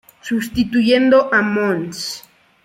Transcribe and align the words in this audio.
Sustituyendo 0.27 1.29
a 1.31 1.43
mons. 1.43 2.03